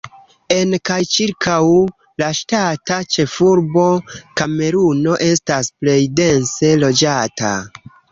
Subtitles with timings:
[0.53, 1.57] En kaj ĉirkaŭ
[2.21, 3.83] la ŝtata ĉefurbo
[4.41, 7.53] Kameruno estas plej dense loĝata.